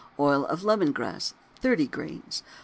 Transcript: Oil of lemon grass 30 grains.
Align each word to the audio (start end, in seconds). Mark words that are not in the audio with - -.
Oil 0.19 0.47
of 0.47 0.63
lemon 0.63 0.93
grass 0.93 1.35
30 1.61 1.85
grains. 1.85 2.41